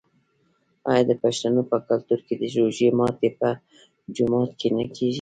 [0.89, 3.49] آیا د پښتنو په کلتور کې د روژې ماتی په
[4.15, 5.09] جومات کې نه کیږي؟